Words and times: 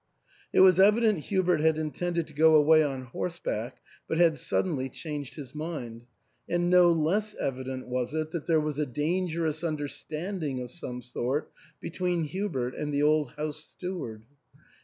It 0.51 0.61
was 0.61 0.79
evident 0.79 1.25
Hubert 1.25 1.61
had 1.61 1.77
intend 1.77 2.17
ed 2.17 2.25
to 2.25 2.33
go 2.33 2.55
away 2.55 2.81
on 2.81 3.03
horseback, 3.03 3.77
but 4.07 4.17
had 4.17 4.35
suddenly 4.35 4.89
changed 4.89 5.35
his 5.35 5.53
mind; 5.53 6.05
and 6.49 6.71
no 6.71 6.91
less 6.91 7.35
evident 7.35 7.87
was 7.87 8.15
it 8.15 8.31
that 8.31 8.47
there 8.47 8.59
was 8.59 8.79
a 8.79 8.87
dangerous 8.87 9.63
understanding 9.63 10.59
of 10.59 10.71
some 10.71 11.03
sort 11.03 11.51
between 11.79 12.23
Hubert 12.23 12.73
and 12.73 12.91
the 12.91 13.03
old 13.03 13.33
house 13.33 13.63
steward. 13.63 14.23